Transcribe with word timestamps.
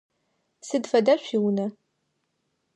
Сыд 0.67 0.83
фэда 0.91 1.15
шъуиунэ? 1.25 1.67